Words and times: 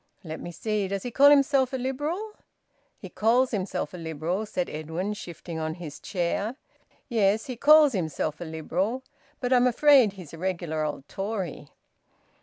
"Let 0.23 0.39
me 0.41 0.51
see, 0.51 0.87
does 0.87 1.03
he 1.03 1.11
call 1.11 1.29
himself 1.29 1.73
a 1.73 1.77
Liberal?" 1.77 2.33
"He 2.97 3.07
calls 3.07 3.51
himself 3.51 3.93
a 3.93 3.97
Liberal," 3.97 4.47
said 4.47 4.67
Edwin, 4.67 5.13
shifting 5.13 5.59
on 5.59 5.75
his 5.75 5.99
chair. 5.99 6.55
"Yes, 7.07 7.45
he 7.45 7.55
calls 7.55 7.93
himself 7.93 8.41
a 8.41 8.45
Liberal. 8.45 9.03
But 9.41 9.53
I'm 9.53 9.67
afraid 9.67 10.13
he's 10.13 10.33
a 10.33 10.39
regular 10.39 10.83
old 10.83 11.07
Tory." 11.07 11.67